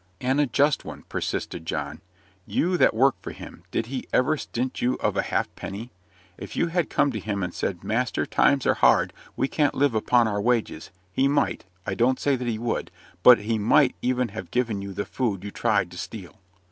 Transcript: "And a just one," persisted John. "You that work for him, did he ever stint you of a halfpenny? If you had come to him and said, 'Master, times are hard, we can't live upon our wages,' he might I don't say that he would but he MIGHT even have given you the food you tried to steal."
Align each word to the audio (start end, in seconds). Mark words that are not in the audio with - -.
"And 0.19 0.41
a 0.41 0.47
just 0.47 0.83
one," 0.83 1.03
persisted 1.09 1.63
John. 1.63 2.01
"You 2.47 2.75
that 2.75 2.95
work 2.95 3.13
for 3.21 3.29
him, 3.33 3.61
did 3.69 3.85
he 3.85 4.07
ever 4.11 4.35
stint 4.35 4.81
you 4.81 4.95
of 4.95 5.15
a 5.15 5.21
halfpenny? 5.21 5.91
If 6.39 6.55
you 6.55 6.69
had 6.69 6.89
come 6.89 7.11
to 7.11 7.19
him 7.19 7.43
and 7.43 7.53
said, 7.53 7.83
'Master, 7.83 8.25
times 8.25 8.65
are 8.65 8.73
hard, 8.73 9.13
we 9.35 9.47
can't 9.47 9.75
live 9.75 9.93
upon 9.93 10.27
our 10.27 10.41
wages,' 10.41 10.89
he 11.11 11.27
might 11.27 11.65
I 11.85 11.93
don't 11.93 12.19
say 12.19 12.35
that 12.35 12.47
he 12.47 12.57
would 12.57 12.89
but 13.21 13.41
he 13.41 13.59
MIGHT 13.59 13.93
even 14.01 14.29
have 14.29 14.49
given 14.49 14.81
you 14.81 14.91
the 14.91 15.05
food 15.05 15.43
you 15.43 15.51
tried 15.51 15.91
to 15.91 15.99
steal." 15.99 16.39